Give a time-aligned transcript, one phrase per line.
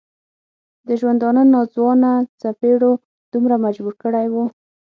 [0.87, 2.91] د ژوندانه ناځوانه څپېړو
[3.33, 4.35] دومره مجبور کړی و.